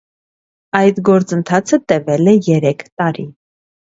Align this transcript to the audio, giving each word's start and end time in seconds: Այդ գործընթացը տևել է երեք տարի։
Այդ 0.77 1.01
գործընթացը 1.09 1.79
տևել 1.93 2.31
է 2.31 2.33
երեք 2.47 2.81
տարի։ 3.03 3.27